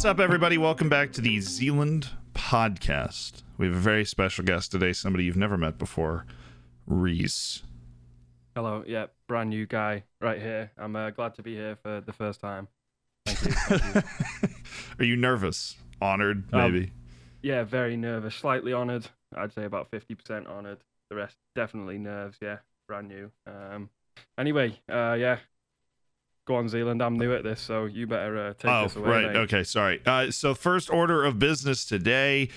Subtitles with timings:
[0.00, 0.56] What's up, everybody?
[0.56, 3.42] Welcome back to the Zealand podcast.
[3.58, 6.24] We have a very special guest today, somebody you've never met before,
[6.86, 7.62] Reece.
[8.56, 10.70] Hello, yeah, brand new guy right here.
[10.78, 12.68] I'm uh, glad to be here for the first time.
[13.26, 13.50] Thank you.
[13.50, 13.94] Thank
[14.42, 14.48] you.
[15.00, 15.76] Are you nervous?
[16.00, 16.92] Honored, Um, maybe?
[17.42, 19.06] yeah, very nervous, slightly honoured.
[19.36, 20.78] I'd say about 50% honoured.
[21.10, 22.38] The rest definitely nerves.
[22.40, 23.30] Yeah, brand new.
[23.46, 23.90] Um,
[24.38, 25.40] anyway, uh, yeah,
[26.46, 27.02] go on, Zealand.
[27.02, 29.08] I'm new at this, so you better uh, take oh, this away.
[29.08, 29.26] right.
[29.32, 29.36] mate.
[29.36, 30.00] Okay, sorry.
[30.04, 32.48] Uh, so, first order of business today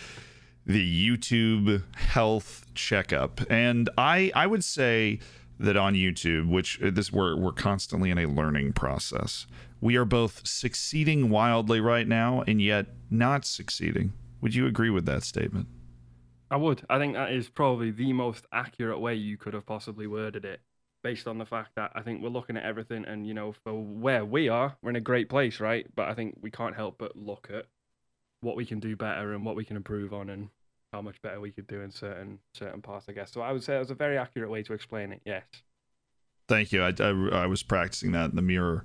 [0.66, 3.42] the YouTube health checkup.
[3.50, 5.20] And I, I would say
[5.60, 9.46] that on YouTube, which uh, this we're, we're constantly in a learning process,
[9.82, 14.14] we are both succeeding wildly right now and yet not succeeding.
[14.42, 15.68] Would you agree with that statement?
[16.50, 16.84] I would.
[16.90, 20.62] I think that is probably the most accurate way you could have possibly worded it,
[21.04, 23.74] based on the fact that I think we're looking at everything, and you know, for
[23.74, 25.86] where we are, we're in a great place, right?
[25.96, 27.66] But I think we can't help but look at
[28.42, 30.50] what we can do better and what we can improve on, and
[30.92, 33.32] how much better we could do in certain certain parts, I guess.
[33.32, 35.22] So I would say it was a very accurate way to explain it.
[35.26, 35.44] Yes.
[36.50, 36.84] Thank you.
[36.84, 38.84] I, I, I was practicing that in the mirror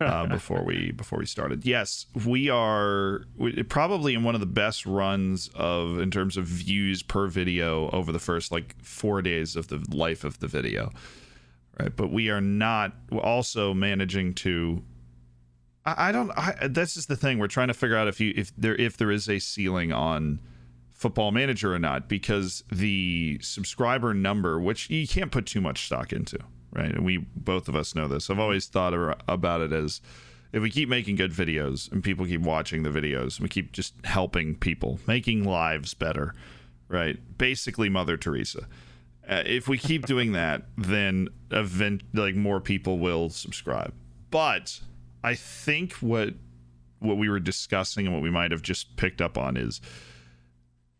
[0.00, 1.66] uh, before we before we started.
[1.66, 6.46] Yes, we are we, probably in one of the best runs of in terms of
[6.46, 10.90] views per video over the first like four days of the life of the video,
[11.78, 11.94] right?
[11.94, 14.82] But we are not also managing to.
[15.84, 16.30] I, I don't.
[16.30, 17.38] I, that's just the thing.
[17.38, 20.40] We're trying to figure out if you if there if there is a ceiling on
[20.94, 26.12] football manager or not because the subscriber number which you can't put too much stock
[26.12, 26.38] into
[26.72, 28.94] right and we both of us know this i've always thought
[29.28, 30.00] about it as
[30.52, 33.92] if we keep making good videos and people keep watching the videos we keep just
[34.04, 36.32] helping people making lives better
[36.88, 38.66] right basically mother teresa
[39.28, 43.92] uh, if we keep doing that then event like more people will subscribe
[44.30, 44.80] but
[45.22, 46.34] i think what
[46.98, 49.80] what we were discussing and what we might have just picked up on is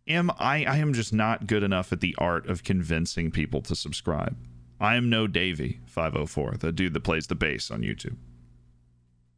[0.06, 3.74] am I I am just not good enough at the art of convincing people to
[3.74, 4.36] subscribe.
[4.78, 8.16] I am no Davie504, the dude that plays the bass on YouTube.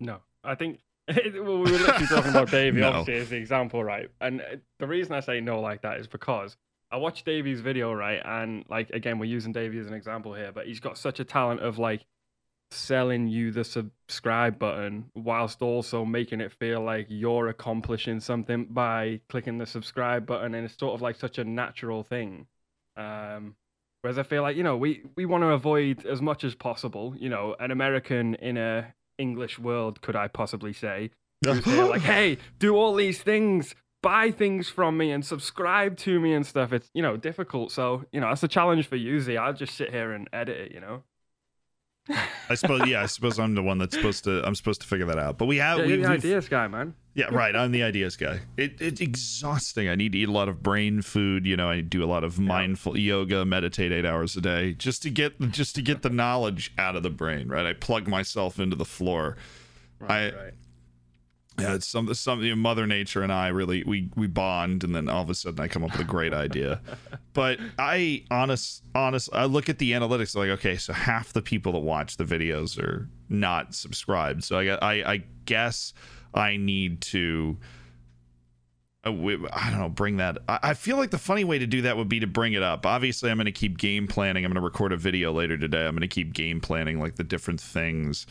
[0.00, 2.88] No, I think well, we were literally talking about Davey, No.
[2.90, 4.10] obviously, as the example, right?
[4.20, 4.42] And
[4.80, 6.56] the reason I say no like that is because
[6.90, 8.20] I watched Davie's video, right?
[8.24, 11.24] And like again, we're using Davey as an example here, but he's got such a
[11.24, 12.04] talent of like
[12.70, 19.20] selling you the subscribe button whilst also making it feel like you're accomplishing something by
[19.28, 22.46] clicking the subscribe button, and it's sort of like such a natural thing.
[22.96, 23.56] Um,
[24.02, 27.14] whereas I feel like you know we we want to avoid as much as possible,
[27.18, 31.10] you know, an American in a English world, could I possibly say,
[31.88, 36.46] like, hey, do all these things, buy things from me, and subscribe to me and
[36.46, 36.72] stuff.
[36.72, 39.36] It's you know difficult, so you know that's a challenge for you, Z.
[39.36, 41.02] I'll just sit here and edit it, you know.
[42.48, 45.06] I suppose yeah, I suppose I'm the one that's supposed to I'm supposed to figure
[45.06, 45.38] that out.
[45.38, 46.94] But we have Yeah, we, the ideas guy, man.
[47.14, 47.56] Yeah, right.
[47.56, 48.40] I'm the ideas guy.
[48.56, 49.88] It, it's exhausting.
[49.88, 51.46] I need to eat a lot of brain food.
[51.46, 55.02] You know, I do a lot of mindful yoga, meditate eight hours a day, just
[55.02, 57.48] to get just to get the knowledge out of the brain.
[57.48, 57.66] Right.
[57.66, 59.36] I plug myself into the floor.
[59.98, 60.52] Right, I- right.
[61.58, 62.58] Yeah, it's some something.
[62.58, 65.68] Mother Nature and I really we we bond, and then all of a sudden I
[65.68, 66.80] come up with a great idea.
[67.32, 71.72] But I honest honest I look at the analytics like okay, so half the people
[71.72, 74.42] that watch the videos are not subscribed.
[74.42, 75.92] So I I I guess
[76.32, 77.58] I need to.
[79.04, 79.90] uh, I don't know.
[79.90, 80.38] Bring that.
[80.48, 82.62] I I feel like the funny way to do that would be to bring it
[82.62, 82.86] up.
[82.86, 84.44] Obviously, I'm going to keep game planning.
[84.44, 85.84] I'm going to record a video later today.
[85.84, 88.26] I'm going to keep game planning like the different things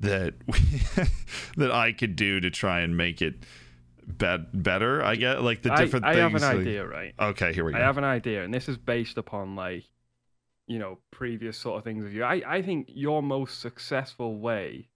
[0.00, 0.34] that
[1.56, 3.34] that I could do to try and make it
[4.06, 5.02] bet better.
[5.04, 6.42] I get like the I, different I have things.
[6.42, 7.14] an like- idea, right?
[7.18, 7.78] okay, here we go.
[7.78, 9.84] I have an idea, and this is based upon like,
[10.66, 12.24] you know, previous sort of things of you.
[12.24, 14.88] I, I think your most successful way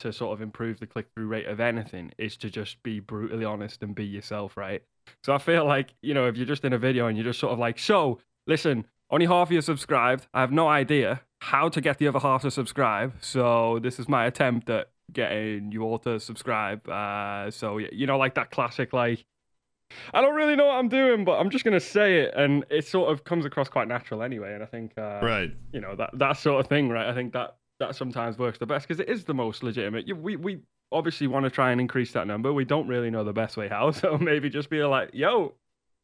[0.00, 3.44] to sort of improve the click through rate of anything is to just be brutally
[3.44, 4.82] honest and be yourself, right?
[5.24, 7.40] So I feel like, you know, if you're just in a video and you're just
[7.40, 10.26] sort of like, so listen, only half of you subscribed.
[10.34, 13.14] I have no idea how to get the other half to subscribe.
[13.20, 16.88] So this is my attempt at getting you all to subscribe.
[16.88, 19.24] Uh, so, you know, like that classic, like,
[20.12, 22.86] I don't really know what I'm doing, but I'm just gonna say it, and it
[22.86, 24.52] sort of comes across quite natural anyway.
[24.52, 25.50] And I think, uh, right.
[25.72, 27.06] you know, that that sort of thing, right?
[27.06, 30.06] I think that that sometimes works the best because it is the most legitimate.
[30.06, 30.58] You, we we
[30.92, 32.52] obviously want to try and increase that number.
[32.52, 35.54] We don't really know the best way how, so maybe just be like, "Yo,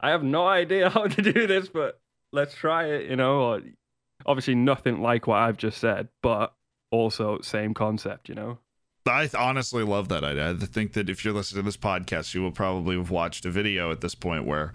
[0.00, 2.00] I have no idea how to do this, but
[2.34, 3.40] let's try it," you know.
[3.40, 3.62] Or
[4.26, 6.54] obviously nothing like what I've just said, but
[6.90, 8.58] also same concept, you know.
[9.06, 10.50] I th- honestly love that idea.
[10.50, 13.50] I think that if you're listening to this podcast, you will probably have watched a
[13.50, 14.72] video at this point where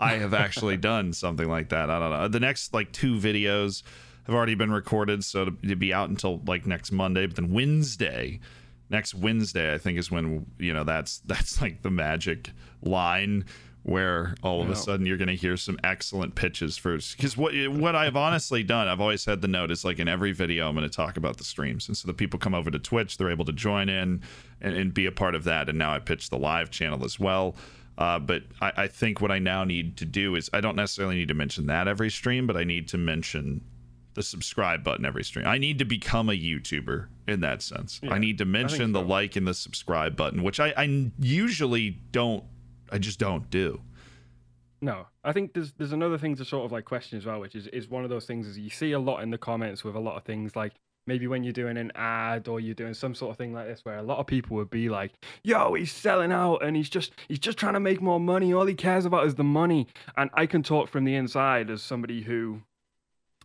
[0.00, 1.90] I have actually done something like that.
[1.90, 2.28] I don't know.
[2.28, 3.82] The next like two videos
[4.24, 7.26] have already been recorded, so to, to be out until like next Monday.
[7.26, 8.40] But then Wednesday,
[8.88, 12.50] next Wednesday, I think, is when you know that's that's like the magic
[12.82, 13.44] line
[13.86, 14.72] where all of Yeah.
[14.72, 17.16] a sudden you're going to hear some excellent pitches first.
[17.16, 20.32] Because what what I've honestly done, I've always had the note is like in every
[20.32, 22.80] video, I'm going to talk about the streams, and so the people come over to
[22.80, 24.22] Twitch, they're able to join in
[24.60, 25.68] and, and be a part of that.
[25.68, 27.54] And now I pitch the live channel as well.
[27.96, 31.14] Uh, but I, I think what I now need to do is I don't necessarily
[31.14, 33.62] need to mention that every stream, but I need to mention
[34.14, 35.46] the subscribe button every stream.
[35.46, 38.00] I need to become a YouTuber in that sense.
[38.10, 42.42] I need to mention the like and the subscribe button, which I, I usually don't.
[42.90, 43.80] I just don't do.
[44.80, 47.54] No, I think there's there's another thing to sort of like question as well, which
[47.54, 49.96] is is one of those things is you see a lot in the comments with
[49.96, 50.74] a lot of things like
[51.06, 53.84] maybe when you're doing an ad or you're doing some sort of thing like this
[53.84, 55.12] where a lot of people would be like,
[55.42, 58.52] "Yo, he's selling out and he's just he's just trying to make more money.
[58.52, 59.86] All he cares about is the money."
[60.16, 62.62] And I can talk from the inside as somebody who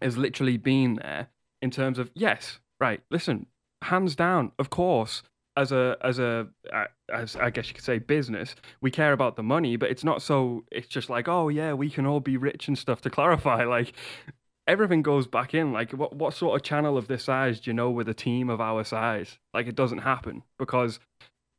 [0.02, 1.30] has literally been there
[1.62, 3.02] in terms of yes, right.
[3.10, 3.46] Listen,
[3.84, 5.24] hands down, of course.
[5.57, 6.48] As a as a
[7.13, 10.21] as I guess you could say business, we care about the money, but it's not
[10.21, 10.63] so.
[10.71, 13.01] It's just like, oh yeah, we can all be rich and stuff.
[13.01, 13.94] To clarify, like
[14.68, 15.71] everything goes back in.
[15.74, 18.50] Like, what what sort of channel of this size do you know with a team
[18.50, 19.39] of our size?
[19.53, 21.00] Like, it doesn't happen because,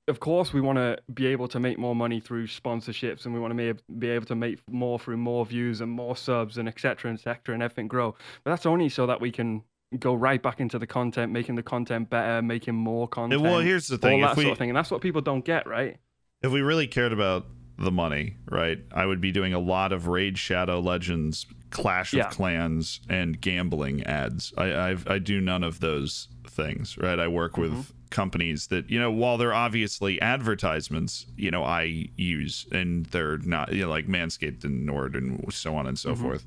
[0.08, 3.40] of course, we want to be able to make more money through sponsorships, and we
[3.40, 7.12] want to be able to make more through more views and more subs and etc.
[7.12, 7.54] etc.
[7.54, 8.14] and everything grow.
[8.44, 9.62] But that's only so that we can
[9.98, 13.42] go right back into the content, making the content better, making more content.
[13.42, 15.20] well, here's the thing, all that if we sort of thing, and that's what people
[15.20, 15.96] don't get, right?
[16.42, 17.46] if we really cared about
[17.78, 22.26] the money, right, I would be doing a lot of Raid Shadow Legends, Clash Yeah.
[22.26, 24.52] of Clans, and gambling ads.
[24.58, 27.18] I I've, I do none of those things, right?
[27.18, 27.80] I work with Mm-hmm.
[28.12, 33.72] Companies that you know, while they're obviously advertisements, you know, I use, and they're not,
[33.72, 36.22] you know, like Manscaped and Nord and so on and so Mm-hmm.
[36.22, 36.44] forth.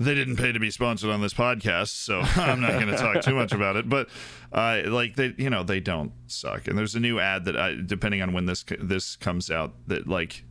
[0.00, 3.22] They didn't pay to be sponsored on this podcast, so I'm not going to talk
[3.22, 3.88] too much about it.
[3.88, 4.08] But
[4.52, 6.66] uh, like they, you know, they don't suck.
[6.66, 10.08] And there's a new ad that, I, depending on when this this comes out, that
[10.08, 10.42] like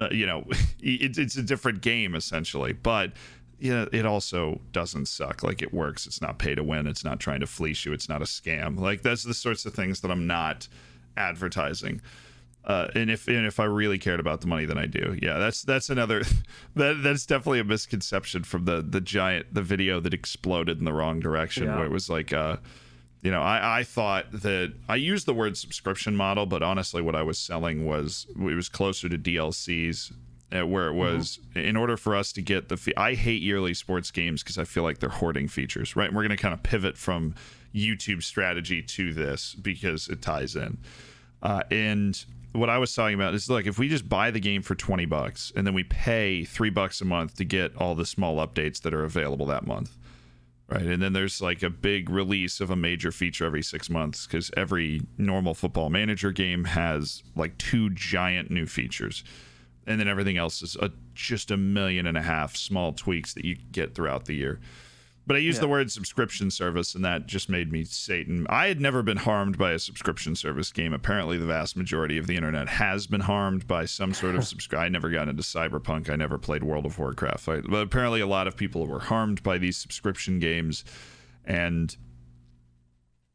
[0.00, 0.44] uh, you know,
[0.80, 3.12] it's it's a different game essentially, but
[3.58, 5.42] yeah, it also doesn't suck.
[5.42, 6.06] Like it works.
[6.06, 6.86] It's not pay to win.
[6.86, 7.92] It's not trying to fleece you.
[7.92, 8.78] It's not a scam.
[8.78, 10.68] Like that's the sorts of things that I'm not
[11.16, 12.00] advertising.
[12.64, 15.18] Uh, and if and if I really cared about the money, then I do.
[15.20, 16.22] Yeah, that's that's another
[16.76, 20.92] that that's definitely a misconception from the the giant the video that exploded in the
[20.94, 21.76] wrong direction Yeah.
[21.76, 22.56] where it was like uh
[23.22, 27.14] you know I, I thought that i used the word subscription model but honestly what
[27.16, 30.12] i was selling was it was closer to dlcs
[30.62, 34.10] where it was in order for us to get the fe- i hate yearly sports
[34.10, 36.62] games because i feel like they're hoarding features right and we're going to kind of
[36.62, 37.34] pivot from
[37.74, 40.78] youtube strategy to this because it ties in
[41.42, 42.24] uh, and
[42.54, 45.04] what I was talking about is like if we just buy the game for 20
[45.06, 48.80] bucks and then we pay three bucks a month to get all the small updates
[48.82, 49.96] that are available that month.
[50.68, 50.82] Right.
[50.82, 54.50] And then there's like a big release of a major feature every six months because
[54.56, 59.24] every normal football manager game has like two giant new features.
[59.86, 63.44] And then everything else is a, just a million and a half small tweaks that
[63.44, 64.60] you get throughout the year.
[65.26, 68.46] But I used the word subscription service, and that just made me Satan.
[68.50, 70.92] I had never been harmed by a subscription service game.
[70.92, 74.84] Apparently, the vast majority of the internet has been harmed by some sort of subscribe.
[74.84, 76.10] I never got into Cyberpunk.
[76.10, 77.48] I never played World of Warcraft.
[77.48, 80.84] I, but apparently, a lot of people were harmed by these subscription games,
[81.46, 81.96] and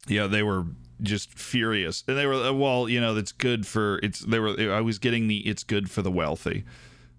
[0.08, 0.68] yeah, they were
[1.02, 2.04] just furious.
[2.08, 4.20] And they were uh, well, you know, that's good for it's.
[4.20, 4.74] They were.
[4.74, 6.64] I was getting the it's good for the wealthy,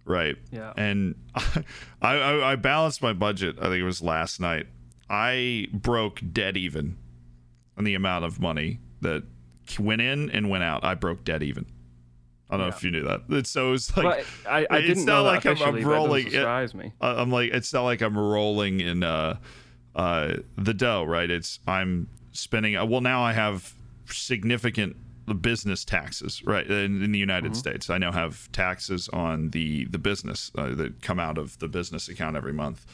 [0.04, 0.36] right?
[0.50, 0.72] Yeah.
[0.76, 1.64] and I,
[2.02, 3.56] I I balanced my budget.
[3.58, 4.66] I think it was last night.
[5.08, 6.96] I broke dead even
[7.76, 9.24] on the amount of money that
[9.78, 10.84] went in and went out.
[10.84, 11.66] I broke dead even.
[12.48, 13.22] I don't know if you knew that.
[13.28, 15.84] It's, so it's like But I, I it's didn't not know like I'm- I'm it
[15.86, 16.92] rolling- surprise me.
[17.00, 19.36] I'm like it's not like I'm rolling in uh
[19.94, 21.30] uh the dough, right?
[21.30, 23.74] It's I'm spending uh, well now I have
[24.06, 24.96] significant
[25.40, 26.66] business taxes, right?
[26.66, 31.02] In, in the United States, I now have taxes on the the business uh, that
[31.02, 32.84] come out of the business account every month,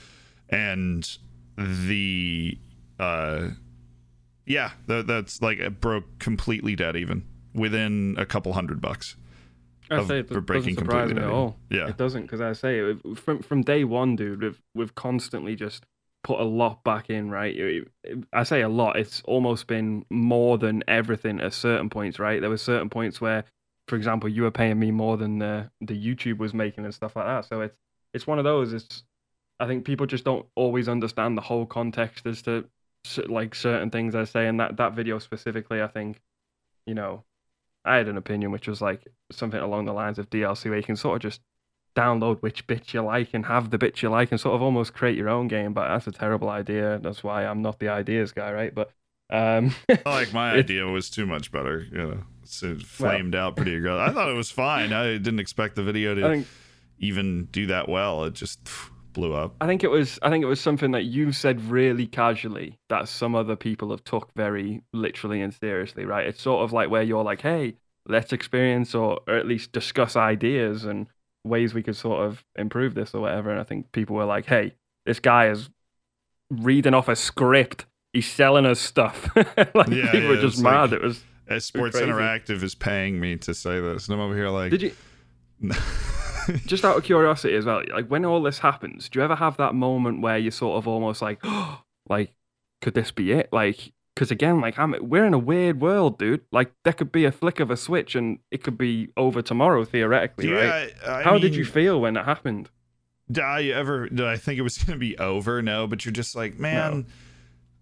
[0.49, 1.17] and
[1.57, 2.59] the
[2.99, 3.49] uh
[4.45, 7.25] yeah, that, that's like it broke completely dead even
[7.55, 9.17] within a couple hundred bucks.
[9.91, 11.57] I say it for doesn't breaking surprise completely me at all.
[11.71, 11.89] Yeah.
[11.89, 14.43] it doesn't because I say it, from from day one, dude.
[14.43, 15.85] We've we've constantly just
[16.27, 17.87] put a lot back in, right?
[18.33, 18.97] I say a lot.
[18.97, 22.41] It's almost been more than everything at certain points, right?
[22.41, 23.45] There were certain points where,
[23.87, 27.15] for example, you were paying me more than the the YouTube was making and stuff
[27.15, 27.45] like that.
[27.45, 27.77] So it's
[28.13, 28.73] it's one of those.
[28.73, 29.05] It's
[29.61, 32.65] I think people just don't always understand the whole context as to
[33.29, 34.49] like certain things I say.
[34.49, 36.21] And that that video specifically, I think,
[36.87, 37.23] you know,
[37.85, 40.83] I had an opinion which was like something along the lines of DLC where you
[40.83, 41.41] can sort of just
[41.97, 44.95] download which bit you like and have the bit you like and sort of almost
[44.95, 45.73] create your own game.
[45.73, 47.01] But that's a terrible idea.
[47.03, 48.75] That's why I'm not the ideas guy, right?
[48.75, 48.91] But
[49.29, 49.75] Um,
[50.05, 51.81] like my idea was too much better.
[51.91, 54.01] You know, so it flamed well, out pretty aggressive.
[54.01, 54.93] I thought it was fine.
[54.93, 56.47] I didn't expect the video to think,
[56.99, 58.25] even do that well.
[58.25, 58.61] It just
[59.13, 59.57] blew up.
[59.61, 60.19] I think it was.
[60.23, 64.05] I think it was something that you said really casually that some other people have
[64.05, 66.05] took very literally and seriously.
[66.05, 66.27] Right?
[66.27, 67.75] It's sort of like where you're like, hey,
[68.07, 71.09] let's experience or, or at least discuss ideas and
[71.47, 73.51] ways we could sort of improve this or whatever.
[73.51, 74.75] And I think people were like, hey,
[75.05, 75.71] this guy is
[76.51, 77.87] reading off a script
[78.17, 79.29] he's selling us stuff.
[79.37, 79.47] like
[79.89, 80.91] yeah, people yeah, were just mad.
[80.91, 84.35] Like, it was uh, Sports Interactive is paying me to say this, and I'm over
[84.35, 84.71] here like.
[84.71, 84.93] Did you?
[86.67, 89.57] just out of curiosity as well, like when all this happens, do you ever have
[89.57, 92.35] that moment where you're sort of almost like, oh, like,
[92.83, 93.49] could this be it?
[93.53, 96.41] Like, because again, like I'm, we're in a weird world, dude.
[96.51, 99.85] Like there could be a flick of a switch and it could be over tomorrow
[99.85, 100.95] theoretically, yeah, right?
[101.07, 102.71] I, I How mean, did you feel when it happened?
[103.31, 104.09] Did I ever?
[104.09, 105.61] Did I think it was going to be over?
[105.61, 107.01] No, but you're just like, man.
[107.01, 107.05] No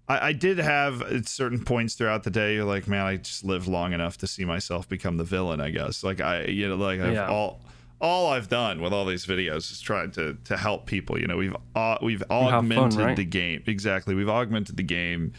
[0.09, 3.45] I, I did have at certain points throughout the day, you're like, man, I just
[3.45, 5.61] lived long enough to see myself become the villain.
[5.61, 7.29] I guess, like I, you know, like I've yeah.
[7.29, 7.63] all
[8.01, 11.19] all I've done with all these videos is trying to to help people.
[11.19, 13.17] You know, we've uh, we've augmented fun, right?
[13.17, 14.15] the game exactly.
[14.15, 15.33] We've augmented the game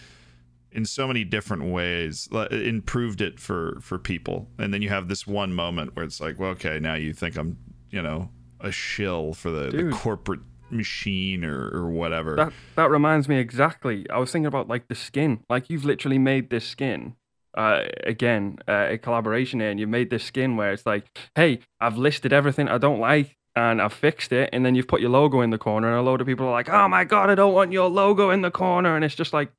[0.75, 4.50] in so many different ways, improved it for for people.
[4.60, 7.38] And then you have this one moment where it's like, well, okay, now you think
[7.38, 7.58] I'm,
[7.89, 8.29] you know,
[8.60, 12.36] a shill for the, the corporate machine or, or whatever.
[12.36, 14.05] That that reminds me exactly.
[14.10, 15.44] I was thinking about like the skin.
[15.50, 17.15] Like you've literally made this skin.
[17.58, 21.05] Uh, again, uh, a collaboration here, and you made this skin where it's like,
[21.36, 25.00] hey, I've listed everything I don't like, and I've fixed it, and then you've put
[25.00, 27.29] your logo in the corner, and a load of people are like, oh my god,
[27.29, 29.53] I don't want your logo in the corner, and it's just like,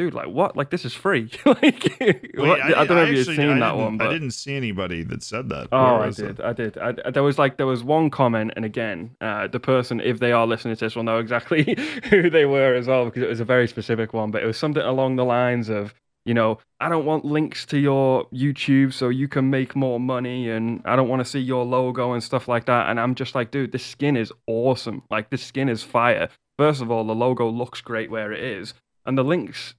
[0.00, 0.56] dude, like what?
[0.56, 1.30] Like this is free.
[1.44, 3.98] like, Wait, I, I, don't know I if you've seen that one.
[3.98, 4.08] But...
[4.08, 5.68] I didn't see anybody that said that.
[5.72, 6.78] Oh, I did, I did.
[6.78, 7.12] I did.
[7.12, 10.46] there was like there was one comment, and again, uh, the person, if they are
[10.46, 13.44] listening to this, will know exactly who they were as well because it was a
[13.44, 14.30] very specific one.
[14.30, 15.92] But it was something along the lines of,
[16.24, 20.48] you know, I don't want links to your YouTube so you can make more money,
[20.48, 22.88] and I don't want to see your logo and stuff like that.
[22.88, 25.02] And I'm just like, dude, this skin is awesome.
[25.10, 26.30] Like this skin is fire.
[26.58, 28.72] First of all, the logo looks great where it is,
[29.04, 29.74] and the links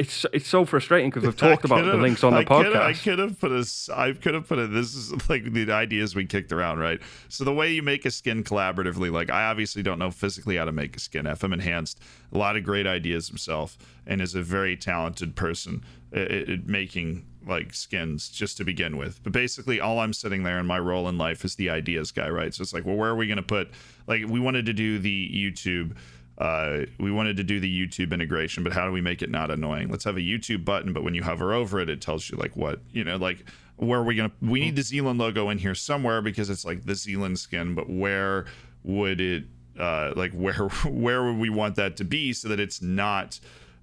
[0.00, 2.76] it's it's so frustrating because we've talked about the links on the I podcast.
[2.76, 4.72] I could have put a I could have put it.
[4.72, 7.00] This is like the ideas we kicked around, right?
[7.28, 10.64] So the way you make a skin collaboratively, like I obviously don't know physically how
[10.64, 11.26] to make a skin.
[11.26, 12.00] FM enhanced
[12.32, 13.76] a lot of great ideas himself,
[14.06, 19.22] and is a very talented person at, at making like skins just to begin with.
[19.22, 22.30] But basically, all I'm sitting there in my role in life is the ideas guy,
[22.30, 22.54] right?
[22.54, 23.70] So it's like, well, where are we going to put?
[24.06, 25.96] Like we wanted to do the YouTube
[26.40, 29.50] uh, we wanted to do the YouTube integration, but how do we make it not
[29.50, 29.90] annoying?
[29.90, 32.56] Let's have a YouTube button, but when you hover over it, it tells you like
[32.56, 33.44] what you know, like
[33.76, 34.32] where are we gonna?
[34.40, 37.90] We need the Zealand logo in here somewhere because it's like the Zealand skin, but
[37.90, 38.46] where
[38.82, 39.44] would it?
[39.78, 40.54] Uh, like where
[40.86, 43.38] where would we want that to be so that it's not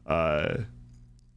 [0.08, 0.58] uh,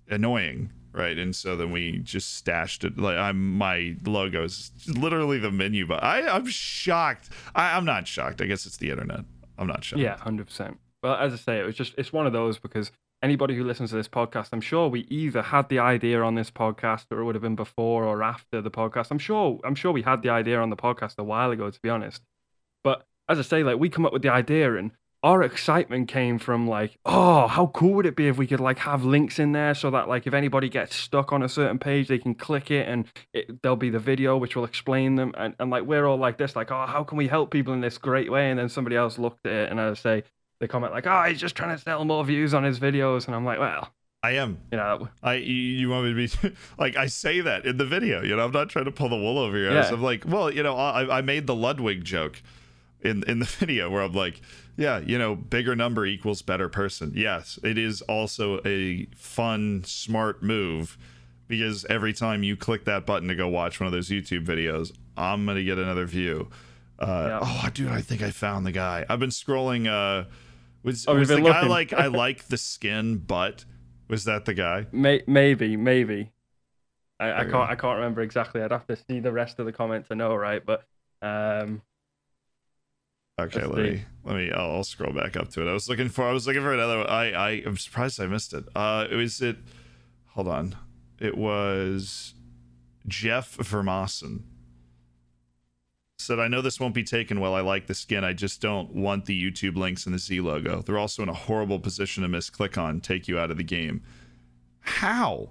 [0.08, 0.70] annoying?
[0.92, 5.48] right and so then we just stashed it like i'm my logo is literally the
[5.48, 9.20] menu but i i'm shocked I, i'm not shocked i guess it's the internet
[9.56, 12.33] i'm not shocked yeah 100% well, as I say, it was just it's one of
[12.33, 12.90] those because
[13.23, 16.50] anybody who listens to this podcast, I'm sure we either had the idea on this
[16.50, 19.11] podcast or it would have been before or after the podcast.
[19.11, 21.80] I'm sure I'm sure we had the idea on the podcast a while ago, to
[21.80, 22.23] be honest.
[22.85, 24.92] But as I say, like we come up with the idea and
[25.23, 28.78] our excitement came from like, oh, how cool would it be if we could like
[28.78, 32.09] have links in there so that like if anybody gets stuck on a certain page,
[32.09, 35.35] they can click it and it, there'll be the video which will explain them.
[35.37, 37.83] And, and like we're all like this, like, oh, how can we help people in
[37.83, 38.49] this great way?
[38.49, 40.25] And then somebody else looked at it and I say,
[40.60, 43.34] they comment like, "Oh, he's just trying to sell more views on his videos," and
[43.34, 44.58] I'm like, "Well." I am.
[44.70, 48.22] You know, I you want me to be like I say that in the video.
[48.22, 49.88] You know, I'm not trying to pull the wool over your ass.
[49.88, 49.96] Yeah.
[49.96, 52.42] I'm like, well, you know, I, I made the Ludwig joke
[53.00, 54.42] in in the video where I'm like,
[54.76, 57.12] yeah, you know, bigger number equals better person.
[57.14, 60.98] Yes, it is also a fun, smart move
[61.48, 64.92] because every time you click that button to go watch one of those YouTube videos,
[65.16, 66.50] I'm gonna get another view.
[66.98, 67.38] Uh, yeah.
[67.42, 69.06] Oh, dude, I think I found the guy.
[69.08, 69.86] I've been scrolling.
[69.88, 70.28] Uh,
[70.82, 73.64] was, oh, was the guy like I like the skin, but
[74.08, 74.87] was that the guy?
[74.92, 76.32] May- maybe, maybe.
[77.18, 77.70] I, I can't.
[77.70, 78.62] I can't remember exactly.
[78.62, 80.64] I'd have to see the rest of the comment to know, right?
[80.64, 80.84] But
[81.20, 81.82] um,
[83.38, 84.50] okay, let me let me.
[84.50, 85.70] I'll, I'll, scroll back up to it.
[85.70, 86.25] I was looking for.
[86.25, 87.08] I was looking for another.
[87.08, 88.64] I I am surprised I missed it.
[88.75, 89.56] Uh, it was it.
[90.28, 90.76] Hold on.
[91.18, 92.32] It was
[93.06, 94.44] Jeff Vermassen
[96.20, 97.54] said, I know this won't be taken well.
[97.54, 98.24] I like the skin.
[98.24, 100.82] I just don't want the YouTube links and the Z logo.
[100.82, 104.02] They're also in a horrible position to misclick on, take you out of the game.
[104.80, 105.50] How?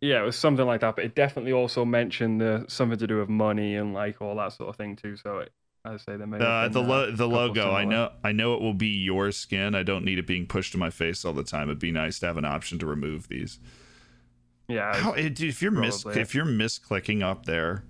[0.00, 3.18] Yeah, it was something like that, but it definitely also mentioned the something to do
[3.18, 5.16] with money and like all that sort of thing too.
[5.16, 5.52] So it,
[5.84, 7.72] I say there may Uh, the lo- the logo.
[7.72, 8.10] I know.
[8.24, 9.74] I know it will be your skin.
[9.74, 11.68] I don't need it being pushed to my face all the time.
[11.68, 13.58] It'd be nice to have an option to remove these.
[14.68, 17.82] Yeah, How, if you're mis- if you're misclicking up there,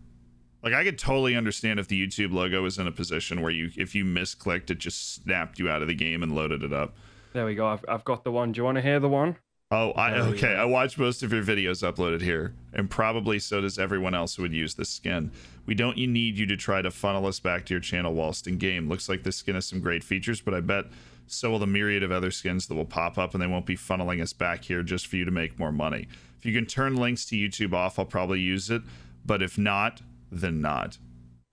[0.63, 3.71] like I could totally understand if the YouTube logo was in a position where you
[3.77, 6.97] if you misclicked, it just snapped you out of the game and loaded it up.
[7.33, 7.67] there we go.
[7.67, 8.53] I've, I've got the one.
[8.53, 9.37] Do you want to hear the one?
[9.73, 10.57] Oh, I Oh, okay.
[10.57, 14.43] I watch most of your videos uploaded here, and probably so does everyone else who
[14.43, 15.31] would use this skin.
[15.65, 18.49] We don't you need you to try to funnel us back to your channel whilst
[18.49, 18.89] in game.
[18.89, 20.87] Looks like this skin has some great features, but I bet
[21.29, 23.77] so will the myriad of other skins that will pop up, and they won't be
[23.77, 26.09] funneling us back here just for you to make more money.
[26.37, 28.83] If you can turn links to YouTube off, I'll probably use it,
[29.25, 30.01] but if not,
[30.31, 30.99] then not.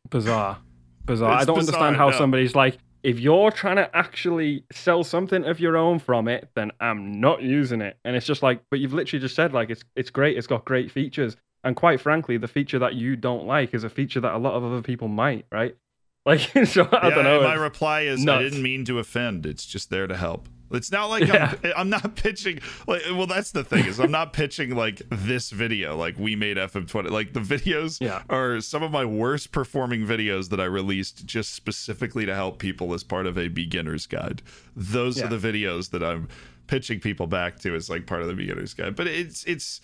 [0.09, 0.59] Bizarre.
[1.05, 1.31] Bizarre.
[1.31, 2.17] I don't bizarre, understand how no.
[2.17, 6.71] somebody's like, if you're trying to actually sell something of your own from it, then
[6.79, 7.97] I'm not using it.
[8.03, 10.65] And it's just like, but you've literally just said like it's it's great, it's got
[10.65, 11.37] great features.
[11.63, 14.53] And quite frankly, the feature that you don't like is a feature that a lot
[14.53, 15.75] of other people might, right?
[16.27, 17.41] Like so I yeah, don't know.
[17.41, 19.45] My reply is I didn't mean to offend.
[19.45, 20.49] It's just there to help.
[20.71, 21.55] It's not like Yeah.
[21.63, 25.49] I'm, I'm not pitching like well that's the thing is I'm not pitching like this
[25.51, 28.23] video like we made FM20 like the videos Yeah.
[28.29, 32.93] are some of my worst performing videos that I released just specifically to help people
[32.93, 34.41] as part of a beginner's guide.
[34.75, 35.25] Those Yeah.
[35.25, 36.27] are the videos that I'm
[36.67, 38.95] pitching people back to as like part of the beginner's guide.
[38.95, 39.79] But it's it's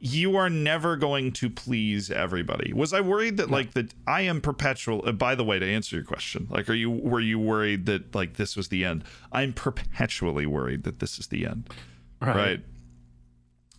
[0.00, 2.72] you are never going to please everybody.
[2.72, 5.96] Was I worried that like that I am perpetual uh, by the way to answer
[5.96, 6.46] your question.
[6.50, 9.04] Like are you were you worried that like this was the end?
[9.32, 11.68] I'm perpetually worried that this is the end.
[12.20, 12.60] Right.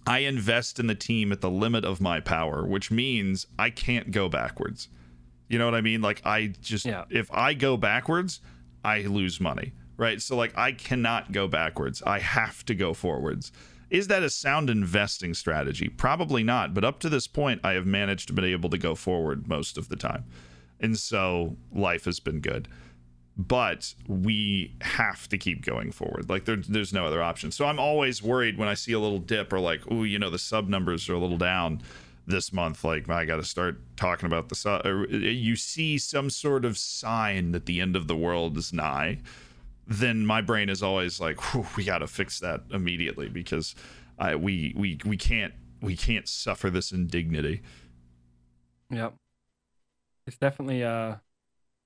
[0.07, 4.11] I invest in the team at the limit of my power, which means I can't
[4.11, 4.87] go backwards.
[5.47, 6.01] You know what I mean?
[6.01, 7.05] Like I just Yeah.
[7.09, 8.41] if I go backwards,
[8.83, 9.73] I lose money.
[9.97, 10.21] Right?
[10.21, 12.01] So like I cannot go backwards.
[12.03, 13.51] I have to go forwards.
[13.89, 15.89] Is that a sound investing strategy?
[15.89, 18.95] Probably not, but up to this point I have managed to be able to go
[18.95, 20.25] forward most of the time.
[20.79, 22.67] And so life has been good
[23.39, 26.29] but we have to keep going forward.
[26.29, 27.51] Like there, there's no other option.
[27.51, 30.29] So I'm always worried when I see a little dip or like, oh, you know,
[30.29, 31.81] the sub numbers are a little down
[32.27, 32.83] this month.
[32.83, 34.85] Like I got to start talking about the sub.
[34.85, 39.19] Uh, you see some sort of sign that the end of the world is nigh.
[39.89, 43.73] Then my brain is always like, we got to fix that immediately because
[44.19, 47.61] I, we we we can't we can't suffer this indignity.
[48.91, 49.15] Yep.
[50.27, 51.15] It's definitely uh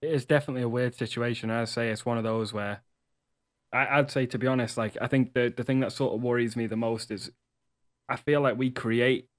[0.01, 1.49] it is definitely a weird situation.
[1.49, 2.81] I say it's one of those where
[3.71, 6.21] I, I'd say to be honest, like I think the the thing that sort of
[6.21, 7.31] worries me the most is
[8.09, 9.29] I feel like we create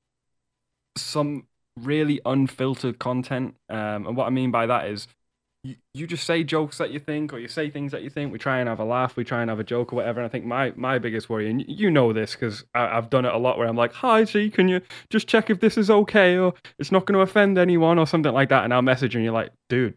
[0.96, 3.56] some really unfiltered content.
[3.68, 5.06] Um and what I mean by that is
[5.64, 8.30] you, you just say jokes that you think or you say things that you think
[8.30, 10.26] we try and have a laugh we try and have a joke or whatever and
[10.26, 13.38] i think my my biggest worry and you know this because i've done it a
[13.38, 16.52] lot where i'm like hi see can you just check if this is okay or
[16.78, 19.32] it's not going to offend anyone or something like that and i'll message and you're
[19.32, 19.94] like dude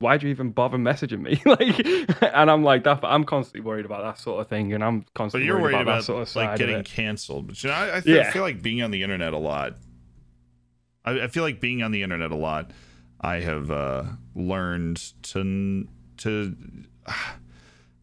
[0.00, 4.02] why'd you even bother messaging me like and i'm like that i'm constantly worried about
[4.02, 6.36] that sort of thing and i'm But constantly you're worried, about, about that sort of
[6.36, 6.86] like of getting it.
[6.86, 7.46] canceled.
[7.46, 9.74] But you know, I, I, feel, I feel like being on the internet a lot.
[11.04, 12.72] I, I feel like being on the internet a lot.
[13.20, 16.56] I have uh, learned to to.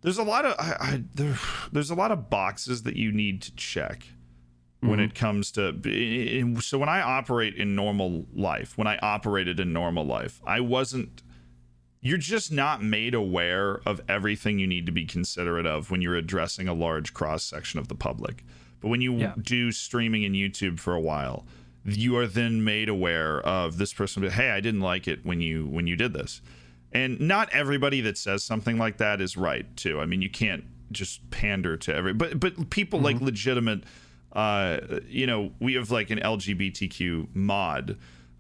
[0.02, 1.38] there's a lot of I, I, there,
[1.72, 4.08] there's a lot of boxes that you need to check
[4.82, 5.06] when Mhm.
[5.06, 10.06] it comes to so when I operate in normal life, when I operated in normal
[10.06, 11.22] life, I wasn't
[12.02, 16.18] you're just not made aware of everything you need to be considerate of when you're
[16.18, 18.44] addressing a large cross section of the public.
[18.82, 19.36] But when you Yeah.
[19.42, 21.48] do streaming in YouTube for a while,
[21.86, 24.24] you are then made aware of this person.
[24.30, 26.42] Hey, I didn't like it when you when you did this.
[26.92, 30.00] And not everybody that says something like that is right too.
[30.00, 32.14] I mean, you can't just pander to every.
[32.14, 33.84] But but people like legitimate.
[34.32, 37.98] Uh, you know, we have like an LGBTQ mod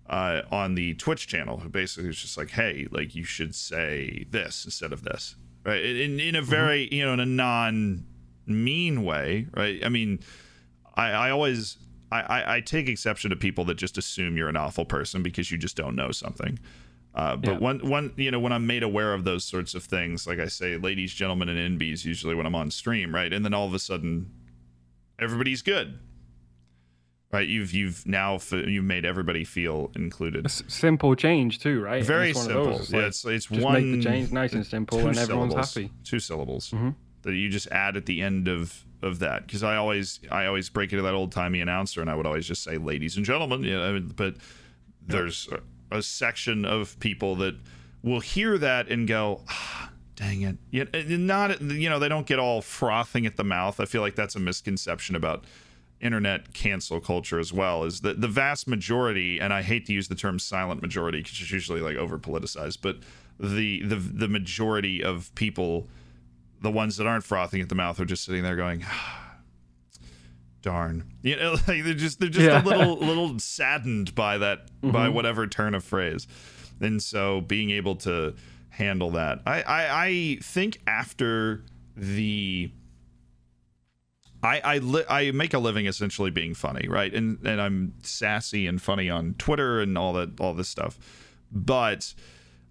[0.09, 4.25] uh, on the Twitch channel who basically is just like, hey, like you should say
[4.29, 5.83] this instead of this, right?
[5.83, 8.05] In in a very you know in a non
[8.45, 9.83] mean way, right?
[9.83, 10.19] I mean,
[10.95, 11.77] I I always.
[12.13, 15.51] I, I, I take exception to people that just assume you're an awful person because
[15.51, 16.59] you just don't know something.
[17.15, 17.57] Uh, but Yeah.
[17.59, 20.47] one one you know when I'm made aware of those sorts of things, like I
[20.47, 23.31] say, ladies, gentlemen, and NBs usually when I'm on stream, right?
[23.31, 24.31] And then all of a sudden,
[25.19, 25.99] everybody's good,
[27.31, 27.47] right?
[27.47, 30.45] You've you've now f- you've made everybody feel included.
[30.45, 32.71] S- simple change too right Very it's one of simple.
[32.77, 35.53] those, it's yeah, it's it's just one make the change nice and simple and everyone's
[35.53, 36.95] happy Two syllables Mhm.
[37.23, 40.69] That you just add at the end of of that because I always I always
[40.69, 43.63] break into that old timey announcer and I would always just say ladies and gentlemen,
[43.63, 44.35] you know, but
[45.05, 45.49] there's
[45.91, 47.55] a, a section of people that
[48.01, 49.41] will hear that and go.
[49.49, 50.57] Ah, Dang it!
[50.69, 53.79] Yeah, not you know they don't get all frothing at the mouth.
[53.79, 55.43] I feel like that's a misconception about
[55.99, 57.83] internet cancel culture as well.
[57.83, 61.41] Is that the vast majority, and I hate to use the term silent majority because
[61.41, 62.97] it's usually like over politicized, but
[63.39, 65.87] the the the majority of people,
[66.63, 68.83] the ones that aren't frothing at the mouth, are just sitting there going.
[70.61, 72.61] Darn, you know, like they're just they're just Yeah.
[72.61, 75.13] a little little saddened by that by Mhm.
[75.13, 76.25] whatever turn of phrase,
[76.79, 78.33] and so being able to
[78.69, 81.65] handle that, I I, I think after
[81.97, 82.71] the
[84.41, 87.13] I I, li- I make a living essentially being funny, right?
[87.13, 90.97] And and I'm sassy and funny on Twitter and all that all this stuff.
[91.51, 92.13] But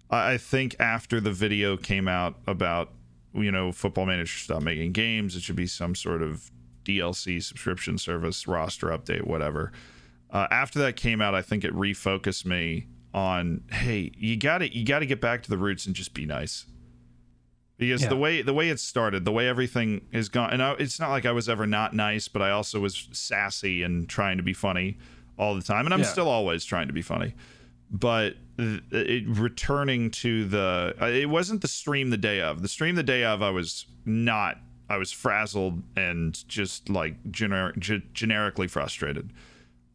[0.09, 2.91] I I think after the video came out about
[3.33, 6.51] you know Football Manager stop making games, it should be some sort of
[6.85, 9.71] DLC subscription service, roster update, whatever.
[10.29, 14.75] Uh, after that came out, I think it refocused me on hey, you got to
[14.75, 16.65] you got to get back to the roots and just be nice
[17.77, 18.09] because Yeah.
[18.09, 21.09] the way the way it started, the way everything has gone, and I, it's not
[21.11, 24.53] like I was ever not nice, but I also was sassy and trying to be
[24.53, 24.97] funny
[25.37, 26.05] all the time, and I'm Yeah.
[26.07, 27.33] still always trying to be funny.
[27.93, 32.61] But it, returning to the, uh, it wasn't the stream the day of.
[32.61, 34.57] The stream the day of, I was not.
[34.89, 39.31] I was frazzled and just like gener- ge- generically frustrated.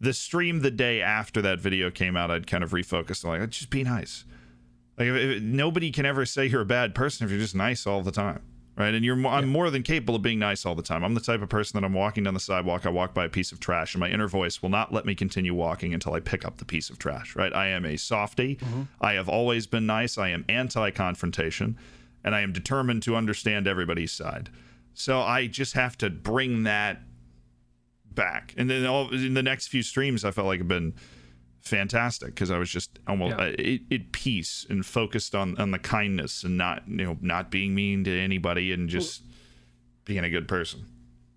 [0.00, 3.50] The stream the day after that video came out, I'd kind of refocused on like,
[3.50, 4.24] just be nice.
[4.96, 7.87] Like if, if, nobody can ever say you're a bad person if you're just nice
[7.87, 8.40] all the time,
[8.78, 8.94] right?
[8.94, 11.04] And you're I'm more than capable of being nice all the time.
[11.04, 13.28] I'm the type of person that I'm walking down the sidewalk, I walk by a
[13.28, 16.20] piece of trash, and my inner voice will not let me continue walking until I
[16.20, 17.52] pick up the piece of trash, right?
[17.52, 18.56] I am a softy.
[18.56, 18.82] Mm-hmm.
[19.00, 20.16] I have always been nice.
[20.16, 21.76] I am anti-confrontation,
[22.22, 24.48] and I am determined to understand everybody's side.
[24.94, 27.02] So I just have to bring that
[28.10, 28.54] back.
[28.56, 30.94] And then all in the next few streams, I felt like I've been
[31.61, 33.44] fantastic because I was just almost Yeah.
[33.44, 37.75] uh, at, peace and focused on on the kindness and not you know not being
[37.75, 39.23] mean to anybody and just
[40.05, 40.87] being a good person.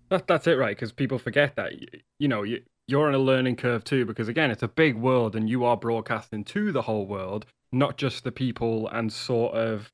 [0.08, 0.76] That, that's it, right?
[0.76, 4.04] Because people forget that y- you know you, you're on a learning curve too.
[4.04, 7.96] Because again, it's a big world, and you are broadcasting to the whole world, not
[7.96, 9.90] just the people and sort of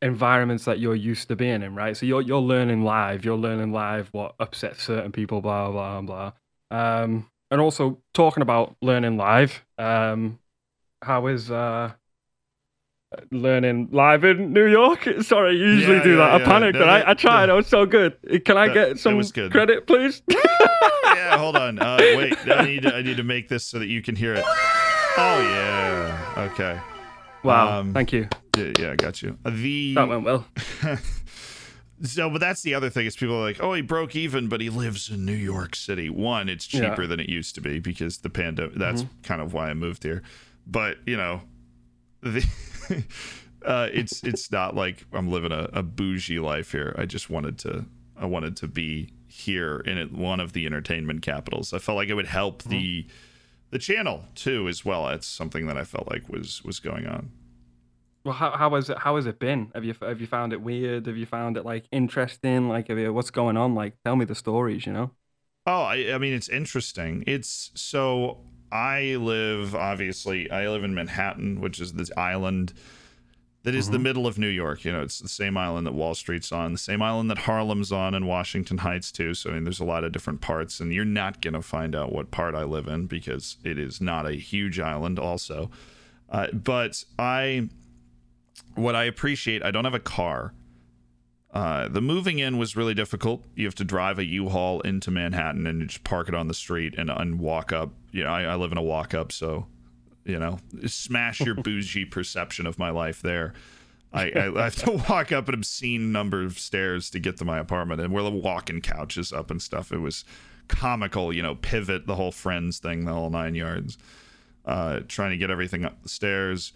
[0.00, 1.96] environments that you're used to being in, right?
[1.96, 3.24] So you're you're learning live.
[3.24, 6.32] You're learning live what upsets certain people, blah blah blah.
[6.70, 9.64] Um, and also talking about learning live.
[9.78, 10.38] Um,
[11.02, 11.92] how is uh
[13.30, 15.08] learning live in New York?
[15.22, 16.30] Sorry, I usually Yeah, do yeah, that.
[16.32, 16.44] I yeah.
[16.44, 16.74] panicked.
[16.78, 17.50] No, and I, I tried.
[17.50, 18.16] I was so good.
[18.44, 20.22] Can I That- get some credit, please?
[20.30, 21.78] yeah, hold on.
[21.78, 24.34] Uh, wait, I need to, I need to make this so that you can hear
[24.34, 24.44] it.
[25.20, 26.48] Oh yeah.
[26.52, 26.78] Okay.
[27.42, 28.28] Wow, Um, thank you.
[28.56, 29.36] Yeah, yeah, I got you.
[29.44, 30.46] Uh, The That went well.
[32.02, 34.60] So, but that's the other thing is people are like, oh, he broke even, but
[34.60, 36.08] he lives in New York City.
[36.10, 36.90] One, it's Yeah.
[36.90, 38.74] cheaper than it used to be because the pandemic.
[38.74, 40.22] That's kind of why I moved here.
[40.66, 41.42] But you know,
[42.22, 42.46] the.
[43.64, 46.94] Uh, it's it's not like I'm living a, a bougie life here.
[46.96, 51.22] I just wanted to I wanted to be here in it, one of the entertainment
[51.22, 51.72] capitals.
[51.74, 53.06] I felt like it would help the
[53.70, 55.08] the channel too as well.
[55.08, 57.30] It's something that I felt like was was going on.
[58.24, 59.70] Well, how how has it how has it been?
[59.74, 61.06] Have you have you found it weird?
[61.06, 62.68] Have you found it like interesting?
[62.68, 63.74] Like, have you, what's going on?
[63.74, 64.86] Like, tell me the stories.
[64.86, 65.10] You know.
[65.66, 67.24] Oh, I, I mean, it's interesting.
[67.26, 68.38] It's so
[68.72, 70.50] I live obviously.
[70.50, 72.72] I live in Manhattan, which is this island
[73.64, 74.84] that is the middle of New York.
[74.84, 77.92] You know, it's the same island that Wall Street's on, the same island that Harlem's
[77.92, 79.34] on, and Washington Heights too.
[79.34, 82.12] So I mean, there's a lot of different parts, and you're not gonna find out
[82.12, 85.18] what part I live in because it is not a huge island.
[85.18, 85.70] Also,
[86.30, 87.68] uh, but I,
[88.74, 90.54] what I appreciate, I don't have a car.
[91.52, 93.44] Uh, the moving in was really difficult.
[93.54, 96.94] You have to drive a U-Haul into Manhattan and just park it on the street
[96.98, 97.90] and, and walk up.
[98.12, 99.66] You know, I, I live in a walk up, so
[100.24, 103.54] you know, smash your bougie perception of my life there.
[104.12, 107.44] I, I, I have to walk up an obscene number of stairs to get to
[107.44, 109.90] my apartment, and we're walking couches up and stuff.
[109.90, 110.24] It was
[110.68, 113.98] comical, you know, pivot the whole friends thing, the whole nine yards.
[114.64, 116.74] Uh, trying to get everything up the stairs.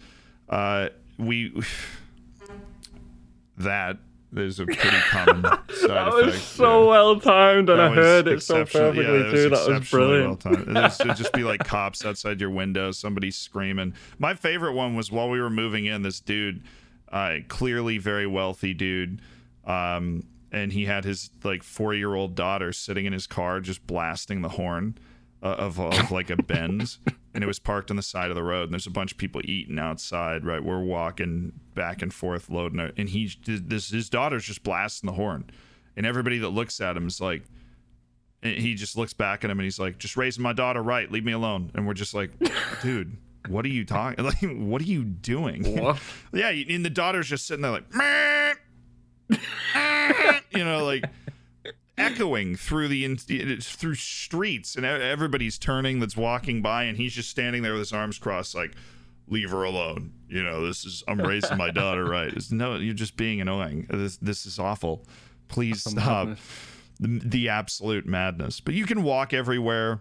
[0.49, 0.89] Uh,
[1.25, 1.51] we
[3.57, 3.97] that
[4.35, 6.43] is a pretty common side That was effect.
[6.43, 6.89] so yeah.
[6.89, 9.49] well timed, and That I heard it so perfectly yeah, too.
[9.49, 10.27] That was brilliant.
[10.45, 10.75] Well timed.
[10.77, 13.93] It would just be like cops outside your window, somebody screaming.
[14.17, 16.01] My favorite one was while we were moving in.
[16.01, 16.63] This dude,
[17.11, 19.21] uh, clearly very wealthy dude,
[19.65, 23.85] um, and he had his like four year old daughter sitting in his car just
[23.85, 24.97] blasting the horn
[25.43, 26.97] uh, of, of like a Benz,
[27.33, 28.65] and it was parked on the side of the road.
[28.65, 30.45] And there's a bunch of people eating outside.
[30.45, 35.07] Right, we're walking back and forth loading it, and he this his daughter's just blasting
[35.07, 35.49] the horn,
[35.97, 37.43] and everybody that looks at him is like.
[38.41, 41.09] and He just looks back at him and he's like, "Just raising my daughter right.
[41.11, 42.31] Leave me alone." And we're just like,
[42.81, 43.17] "Dude,
[43.47, 44.23] what are you talking?
[44.23, 45.99] Like, what are you doing?" What?
[46.33, 47.85] yeah, and the daughter's just sitting there like,
[50.55, 51.03] you know, like
[51.97, 53.15] echoing through the
[53.61, 57.93] through streets, and everybody's turning that's walking by, and he's just standing there with his
[57.93, 58.73] arms crossed, like,
[59.27, 60.11] leave her alone.
[60.27, 62.31] You know, this is I'm raising my daughter right.
[62.33, 63.87] It's, no, you're just being annoying.
[63.89, 65.05] This this is awful.
[65.47, 66.29] Please stop.
[66.99, 68.59] The, the absolute madness.
[68.59, 69.99] But you can walk everywhere.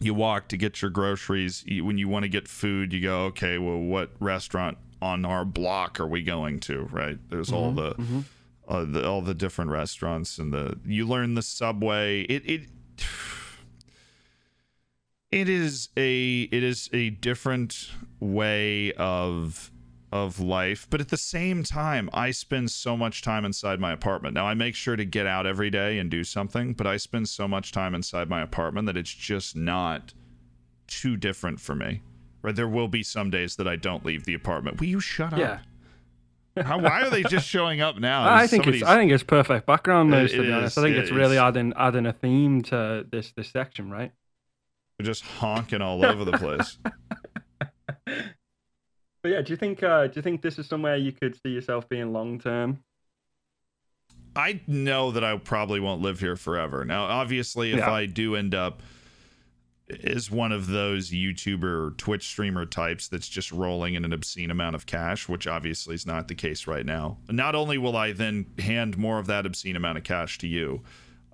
[0.00, 1.62] You walk to get your groceries.
[1.66, 5.44] You- When you want to get food, you go, okay, well, what restaurant on our
[5.44, 6.82] block are we going to?
[6.90, 7.18] Right?
[7.30, 8.24] There's all the, mhm.
[8.70, 12.22] Uh, the all the different restaurants and the you learn the subway.
[12.22, 12.60] It it
[15.30, 19.70] it is a it is a different way of
[20.12, 20.88] of life.
[20.90, 24.34] But at the same time i spend so much time inside my apartment.
[24.34, 27.28] Now i make sure to get out every day and do something but i spend
[27.28, 30.12] so much time inside my apartment that it's just not
[30.88, 32.02] too different for me.
[32.42, 34.80] Right there will be some days that i don't leave the apartment.
[34.80, 35.44] Will you shut Yeah.
[35.44, 35.60] up
[36.62, 39.66] How, why are they just showing up now I think it's I think it's perfect
[39.66, 40.76] background noise to be honest.
[40.78, 41.40] I think it it's really is.
[41.42, 44.12] adding adding a theme to this this section, right?
[44.98, 46.76] they're just honking all over the place
[49.22, 51.50] But yeah, do you think uh, do you think this is somewhere you could see
[51.50, 52.82] yourself being long term?
[54.34, 56.84] I know that I probably won't live here forever.
[56.84, 57.90] Now, obviously, if Yeah.
[57.90, 58.80] I do end up
[60.04, 64.50] as one of those YouTuber or Twitch streamer types that's just rolling in an obscene
[64.50, 68.12] amount of cash, which obviously is not the case right now, not only will I
[68.12, 70.82] then hand more of that obscene amount of cash to you,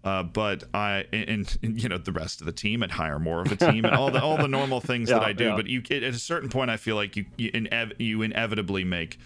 [0.07, 3.41] uh, but I and, and, you know the rest of the team and hire more
[3.41, 5.47] of a team and all the all the normal things that I do.
[5.47, 5.57] yeah.
[5.57, 9.19] But you at a certain point, I feel like you you, inev- you inevitably make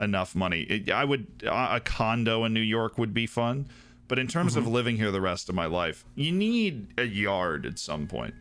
[0.00, 0.62] enough money.
[0.62, 3.68] It, I would a condo in New York would be fun,
[4.08, 7.66] but in terms of living here the rest of my life, you need a yard
[7.66, 8.34] at some point.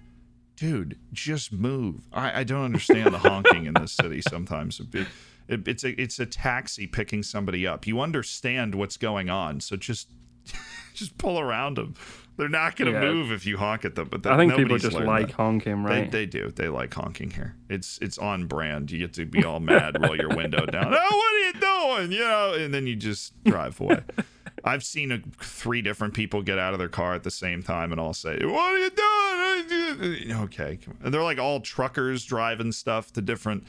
[0.62, 2.08] Dude, just move.
[2.14, 4.80] I, I don't understand the honking in this city sometimes.
[4.80, 5.08] It,
[5.48, 7.88] it, it's a it's a taxi picking somebody up.
[7.88, 10.12] You understand what's going on, so just
[10.94, 11.96] just pull around them.
[12.38, 13.12] They're not going to Yeah.
[13.14, 14.08] move if you honk at them.
[14.10, 15.36] But I think people just like that.
[15.36, 16.12] honking, They, right?
[16.12, 16.50] they do.
[16.50, 17.56] They like honking here.
[17.70, 18.90] It's it's on brand.
[18.90, 20.94] You get to be all mad, roll your window down.
[20.98, 21.54] Oh, what are you
[22.08, 22.12] doing?
[22.14, 24.02] You know, and then you just drive away.
[24.64, 27.92] I've seen a, three different people get out of their car at the same time
[27.92, 30.80] and all say, "What are you doing?" Okay.
[31.04, 33.66] And they're like all truckers driving stuff to different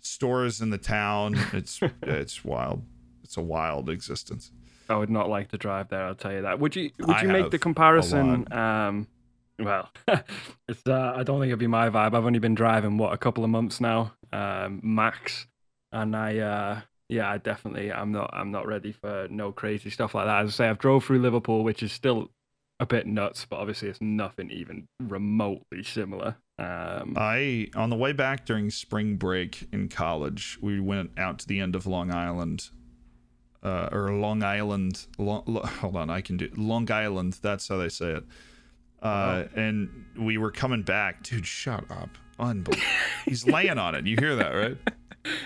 [0.00, 1.36] stores in the town.
[1.52, 2.84] It's it's wild.
[3.22, 4.50] It's a wild existence.
[4.88, 6.04] I would not like to drive there.
[6.04, 6.58] I'll tell you that.
[6.60, 6.90] Would you?
[7.00, 8.50] Would I you make the comparison?
[8.52, 9.06] Um,
[9.58, 9.90] well,
[10.68, 10.86] it's.
[10.86, 12.14] Uh, I don't think it'd be my vibe.
[12.14, 15.46] I've only been driving what a couple of months now, um, max,
[15.92, 16.38] and I.
[16.38, 17.92] Uh, yeah, I definitely.
[17.92, 18.30] I'm not.
[18.32, 20.42] I'm not ready for no crazy stuff like that.
[20.42, 22.30] As I say, I've drove through Liverpool, which is still
[22.78, 26.36] a bit nuts, but obviously it's nothing even remotely similar.
[26.58, 31.46] Um, I on the way back during spring break in college, we went out to
[31.46, 32.70] the end of Long Island,
[33.66, 35.06] uh, or Long Island.
[35.18, 37.38] Long, lo- hold on, I can do Long Island.
[37.42, 38.24] That's how they say it.
[39.02, 41.46] Uh, And we were coming back, dude.
[41.46, 42.10] Shut up!
[42.38, 42.86] Unbelievable.
[43.24, 44.06] He's laying on it.
[44.06, 44.76] You hear that, right?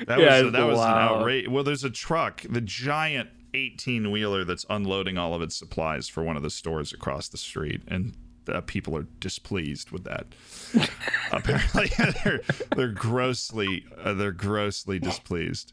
[0.07, 1.49] That Yeah, was it's that was an outrage.
[1.49, 6.23] Well, there's a truck, the giant 18 wheeler that's unloading all of its supplies for
[6.23, 8.15] one of the stores across the street, and
[8.49, 10.27] uh, people are displeased with that.
[11.33, 11.91] Apparently,
[12.25, 12.41] they're
[12.77, 15.73] they're grossly uh, they're grossly displeased.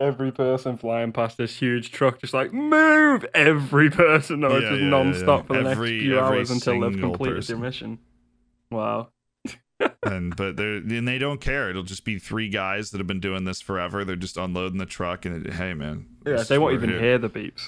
[0.00, 4.80] Every person flying past this huge truck just like move every person it's Yeah, just
[4.82, 5.46] yeah, non-stop yeah.
[5.46, 7.56] for the Every- next few hours until they've completed person.
[7.60, 7.98] their mission
[8.70, 9.08] wow
[10.02, 11.70] and but they're and they don't care.
[11.70, 14.04] It'll just be three guys that have been doing this forever.
[14.04, 17.18] They're just unloading the truck, and it, hey, man, yeah they won't even we're hear
[17.18, 17.62] the beeps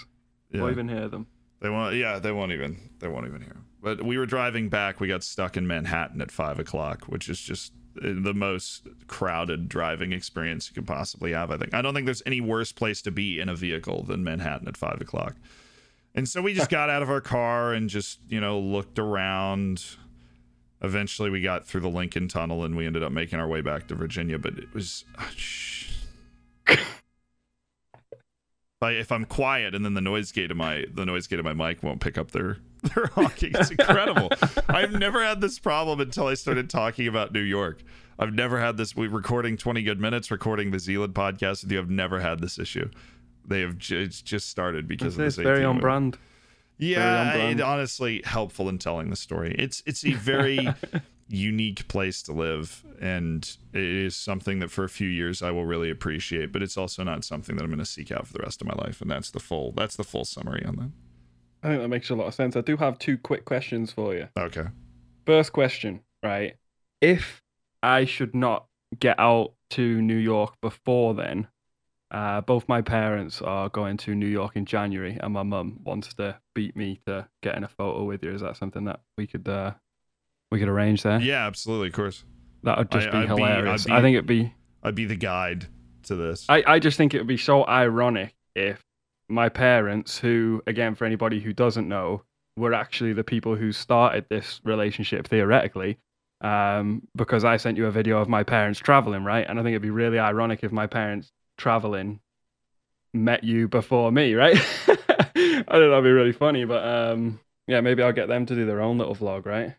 [0.51, 0.63] Yeah.
[0.63, 1.29] won't even hear them
[1.61, 1.95] They won't.
[1.95, 2.91] Yeah, they won't even.
[2.99, 3.57] They won't even hear.
[3.81, 4.99] But we were driving back.
[4.99, 10.13] We got stuck in Manhattan at five o'clock, which is just the most crowded driving
[10.13, 11.51] experience you could possibly have.
[11.51, 11.75] I think.
[11.75, 14.77] I don't think there's any worse place to be in a vehicle than Manhattan at
[14.77, 15.37] five o'clock.
[16.15, 19.85] And so we just got out of our car and just you know looked around.
[20.83, 23.87] Eventually, we got through the Lincoln Tunnel and we ended up making our way back
[23.89, 24.39] to Virginia.
[24.39, 25.05] But it was.
[25.19, 25.93] Ah, shh.
[28.81, 31.45] Like, if I'm quiet and then the noise gate of my the noise gate of
[31.45, 32.59] my mic won't pick up their
[32.95, 33.53] their honking.
[33.55, 34.31] It's incredible.
[34.69, 37.83] I've never had this problem until I started talking about New York.
[38.19, 38.95] I've never had this.
[38.95, 41.79] We recording 20 good minutes, recording the Zealand podcast with you.
[41.79, 42.91] I've never had this issue.
[43.47, 45.37] They have it's just started because it's of this.
[45.37, 45.83] very 18 on movie.
[45.83, 46.19] brand
[46.79, 47.61] Yeah, on it brand.
[47.63, 49.55] honestly helpful in telling the story.
[49.59, 50.69] It's it's a very
[51.29, 55.65] unique place to live, and it is something that for a few years I will
[55.65, 56.53] really appreciate.
[56.53, 58.67] But it's also not something that I'm going to seek out for the rest of
[58.69, 59.01] my life.
[59.01, 60.91] And that's the full that's the full summary on that.
[61.63, 64.15] I think that makes a lot of sense i do have two quick questions for
[64.15, 64.65] you Okay.
[65.27, 66.57] first question right
[67.01, 67.43] if
[67.83, 68.67] i should not
[68.99, 71.49] get out to new york before then
[72.13, 76.13] uh, both my parents are going to New York in January, and my mum wants
[76.15, 78.33] to beat me to getting a photo with you.
[78.35, 79.75] Is that something that we could uh,
[80.51, 81.21] we could arrange there?
[81.21, 82.25] Yeah, absolutely, of course.
[82.65, 83.87] That would just I- be I'd hilarious.
[83.89, 84.53] I'd I think it'd be.
[84.83, 85.67] I'd be the guide
[86.07, 86.47] to this.
[86.49, 88.83] I, I just think it would be so ironic if
[89.31, 92.23] my parents, who, again, for anybody who doesn't know,
[92.57, 95.99] were actually the people who started this relationship theoretically.
[96.43, 99.47] Um, because I sent you a video of my parents traveling, right?
[99.47, 102.21] And I think it'd be really ironic if my parents traveling
[103.13, 104.57] met you before me, right?
[104.89, 108.65] I think that'd be really funny, but um, yeah, maybe I'll get them to do
[108.65, 109.75] their own little vlog, right?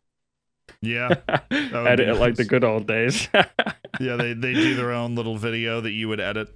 [0.81, 1.15] yeah,
[1.51, 3.27] Edit it like the good old days.
[3.99, 4.15] yeah.
[4.15, 6.49] They they do their own little video that you would edit.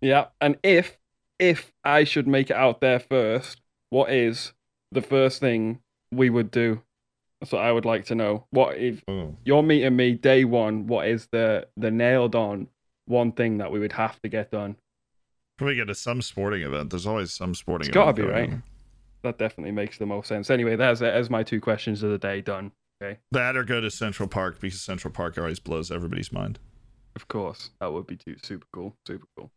[0.00, 0.98] Yeah, and if
[1.38, 4.52] if I should make it out there first, what is
[4.92, 5.80] the first thing
[6.12, 6.82] we would do?
[7.40, 8.46] That's what I would like to know.
[8.50, 9.36] What if Oh.
[9.44, 10.86] you're meeting me day one?
[10.86, 12.68] What is the the nailed on
[13.06, 14.76] one thing that we would have to get done?
[15.58, 16.90] Probably get to some sporting event.
[16.90, 17.88] There's always some sporting.
[17.88, 18.50] It's gotta be, right?
[18.50, 18.62] on.
[19.22, 20.50] That definitely makes the most sense.
[20.50, 22.72] Anyway, that's there's my two questions of the day done.
[23.02, 23.18] Okay.
[23.32, 26.58] That or go to Central Park because Central Park always blows everybody's mind.
[27.16, 29.50] Of course, that would be too super cool, super cool.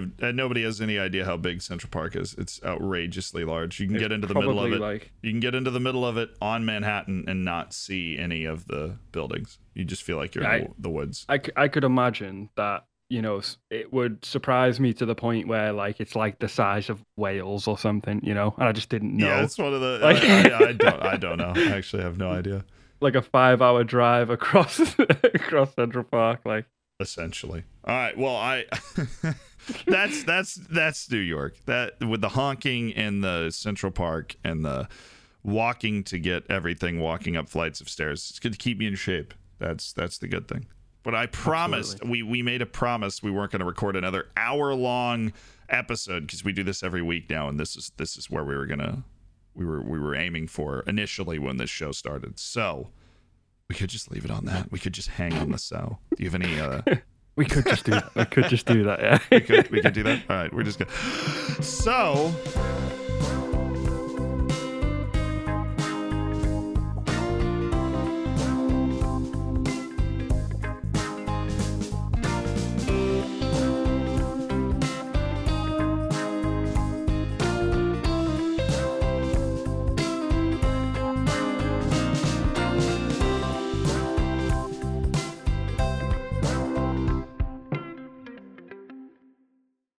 [0.00, 2.34] Have, uh, and nobody has any idea how big Central Park is.
[2.38, 3.80] It's outrageously large.
[3.80, 4.80] You can It's get into the middle of it.
[4.80, 8.44] Like You can get into the middle of it on Manhattan and not see any
[8.44, 9.58] of the buildings.
[9.74, 11.24] You just feel like you're in I- the, the woods.
[11.28, 16.00] I could imagine that you know it would surprise me to the point where like
[16.00, 19.26] it's like the size of Wales or something, you know, and I just didn't know.
[19.28, 19.98] Yeah, it's one of the.
[20.02, 21.02] Like- I, I, I don't.
[21.02, 21.52] I don't know.
[21.56, 22.64] I actually have no idea.
[23.00, 24.80] like a five hour drive across
[25.34, 26.40] across Central Park.
[26.44, 26.66] Like
[26.98, 27.64] Essentially.
[27.84, 28.16] All right.
[28.16, 28.64] Well, I.
[29.86, 31.56] that's that's that's New York.
[31.66, 34.88] That with the honking and the Central Park and the
[35.42, 38.28] walking to get everything, walking up flights of stairs.
[38.30, 39.34] It's good to keep me in shape.
[39.58, 40.66] That's that's the good thing.
[41.02, 44.74] But I promised we we made a promise we weren't going to record another hour
[44.74, 45.32] long
[45.68, 48.56] episode because we do this every week now, and this is this is where we
[48.56, 49.04] were gonna
[49.54, 52.38] we were we were aiming for initially when this show started.
[52.38, 52.88] So
[53.68, 54.70] we could just leave it on that.
[54.70, 55.98] We could just hang on the so.
[56.16, 56.60] Do you have any?
[56.60, 56.82] uh
[57.36, 58.14] we could just do that.
[58.14, 59.00] We could just do that.
[59.00, 59.18] Yeah.
[59.30, 60.22] we could we could do that.
[60.28, 60.90] All right, we're just gonna.
[61.62, 62.34] So